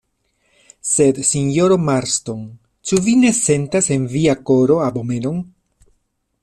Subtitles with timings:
[0.91, 2.41] Sed, sinjoro Marston,
[2.91, 5.43] ĉu vi ne sentas en via koro abomenon?